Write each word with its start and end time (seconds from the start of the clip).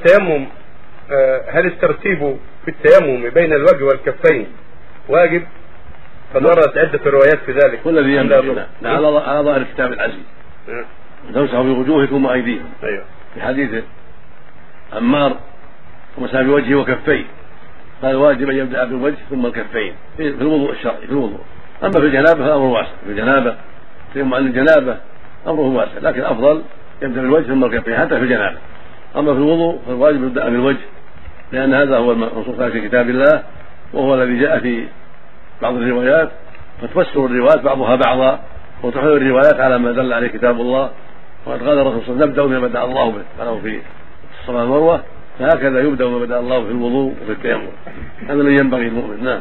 التيمم 0.00 0.46
آه، 1.12 1.44
هل 1.48 1.66
الترتيب 1.66 2.36
في 2.64 2.70
التيمم 2.70 3.30
بين 3.30 3.52
الوجه 3.52 3.84
والكفين 3.84 4.46
واجب؟ 5.08 5.42
قد 6.34 6.46
عدة 6.78 7.10
روايات 7.10 7.38
في 7.46 7.52
ذلك. 7.52 7.80
كل 7.84 7.98
الذي 7.98 8.16
ينبغي. 8.16 8.66
على 8.84 9.06
على 9.06 9.40
ظاهر 9.44 9.56
الكتاب 9.56 9.92
العزيز. 9.92 10.24
نعم. 10.68 10.84
تمسحوا 11.34 11.62
بوجوهكم 11.62 12.24
وأيديكم. 12.24 12.68
أيوه. 12.82 13.04
في 13.34 13.42
حديث 13.42 13.84
عمار 14.92 15.36
ومسح 16.18 16.40
بوجهه 16.40 16.74
وكفيه. 16.74 17.24
قال 18.02 18.16
واجب 18.16 18.50
أن 18.50 18.56
يبدأ 18.56 18.84
بالوجه 18.84 19.16
ثم 19.30 19.46
الكفين. 19.46 19.94
في 20.16 20.32
في 20.32 20.40
الوضوء 20.40 20.72
الشرعي 20.72 21.06
في 21.06 21.12
الوضوء. 21.12 21.40
أما 21.82 21.92
في 21.92 21.98
الجنابة 21.98 22.34
فأمره 22.34 22.70
واسع. 22.70 22.92
في 23.04 23.10
الجنابة 23.10 23.56
ثم 24.14 24.34
عن 24.34 24.46
الجنابة 24.46 24.96
امره 25.46 25.60
واسع. 25.60 25.98
لكن 26.00 26.20
الافضل 26.20 26.62
يبدأ 27.02 27.20
بالوجه 27.20 27.46
ثم 27.46 27.64
الكفين 27.64 27.96
حتى 27.96 28.08
في 28.08 28.22
الجنابة. 28.22 28.58
أما 29.16 29.32
في 29.32 29.38
الوضوء 29.38 29.78
فالواجب 29.86 30.24
يبدا 30.24 30.48
بالوجه 30.48 30.86
لأن 31.52 31.74
هذا 31.74 31.96
هو 31.96 32.12
المنصوص 32.12 32.60
في 32.60 32.88
كتاب 32.88 33.08
الله 33.08 33.42
وهو 33.92 34.14
الذي 34.14 34.40
جاء 34.40 34.60
في 34.60 34.86
بعض 35.62 35.74
الروايات 35.74 36.30
فتفسر 36.82 37.26
الروايات 37.26 37.60
بعضها 37.60 37.96
بعضا 37.96 38.40
وتحمل 38.82 39.12
الروايات 39.12 39.60
على 39.60 39.78
ما 39.78 39.92
دل 39.92 40.12
عليه 40.12 40.28
كتاب 40.28 40.60
الله 40.60 40.90
وقد 41.46 41.62
قال 41.62 41.78
الرسول 41.78 42.02
صلى 42.02 42.12
الله 42.12 42.22
عليه 42.22 42.24
وسلم 42.24 42.28
نبدأ 42.28 42.42
بما 42.46 42.68
بدأ 42.68 42.84
الله 42.84 43.10
به 43.10 43.22
قاله 43.38 43.60
في 43.60 43.80
الصلاه 44.40 44.60
والمروة. 44.60 45.02
فهكذا 45.38 45.80
يبدأ 45.80 46.06
بما 46.06 46.18
بدأ 46.18 46.38
الله 46.38 46.64
في 46.64 46.70
الوضوء 46.70 47.14
وفي 47.22 47.32
التيمم. 47.32 47.68
هذا 48.28 48.40
الذي 48.40 48.54
ينبغي 48.54 48.88
المؤمن 48.88 49.24
نعم. 49.24 49.40